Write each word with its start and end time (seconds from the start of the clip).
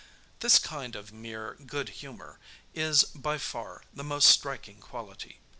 This 0.39 0.57
kind 0.57 0.95
of 0.95 1.13
mere 1.13 1.53
good 1.63 1.89
humor 1.89 2.39
is, 2.73 3.03
by 3.03 3.37
far, 3.37 3.83
the 3.93 4.03
most 4.03 4.29
striking 4.29 4.79
quality. 4.79 5.37